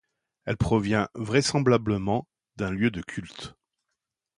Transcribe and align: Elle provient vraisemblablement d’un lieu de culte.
Elle 0.45 0.57
provient 0.57 1.07
vraisemblablement 1.13 2.27
d’un 2.55 2.71
lieu 2.71 2.89
de 2.89 3.03
culte. 3.03 3.53